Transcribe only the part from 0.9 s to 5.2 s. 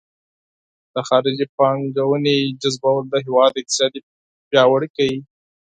د خارجي پانګونې جذبول د هیواد اقتصاد پیاوړی کوي.